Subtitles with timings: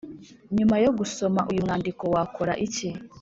[0.57, 2.89] nyuma yo gusoma uyu mwandiko wakora iki